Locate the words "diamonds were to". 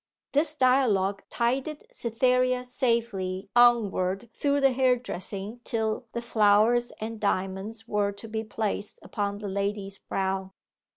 7.19-8.27